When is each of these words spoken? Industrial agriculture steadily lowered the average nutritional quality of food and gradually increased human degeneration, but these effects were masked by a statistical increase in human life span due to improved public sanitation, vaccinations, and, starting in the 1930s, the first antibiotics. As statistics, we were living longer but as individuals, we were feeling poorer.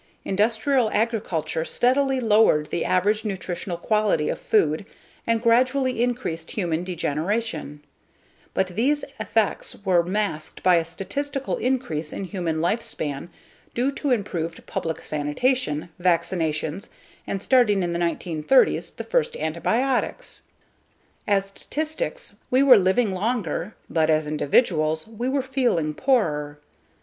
Industrial 0.25 0.89
agriculture 0.95 1.63
steadily 1.63 2.19
lowered 2.19 2.71
the 2.71 2.83
average 2.83 3.23
nutritional 3.23 3.77
quality 3.77 4.29
of 4.29 4.39
food 4.39 4.83
and 5.27 5.43
gradually 5.43 6.01
increased 6.01 6.49
human 6.49 6.83
degeneration, 6.83 7.83
but 8.55 8.69
these 8.69 9.05
effects 9.19 9.77
were 9.85 10.01
masked 10.01 10.63
by 10.63 10.77
a 10.77 10.85
statistical 10.85 11.57
increase 11.57 12.11
in 12.11 12.23
human 12.23 12.61
life 12.61 12.81
span 12.81 13.29
due 13.75 13.91
to 13.91 14.09
improved 14.09 14.65
public 14.65 15.05
sanitation, 15.05 15.89
vaccinations, 16.01 16.89
and, 17.27 17.39
starting 17.43 17.83
in 17.83 17.91
the 17.91 17.99
1930s, 17.99 18.95
the 18.95 19.03
first 19.03 19.37
antibiotics. 19.37 20.41
As 21.27 21.45
statistics, 21.45 22.37
we 22.49 22.63
were 22.63 22.75
living 22.75 23.11
longer 23.13 23.75
but 23.87 24.09
as 24.09 24.25
individuals, 24.25 25.07
we 25.07 25.29
were 25.29 25.43
feeling 25.43 25.93
poorer. 25.93 26.57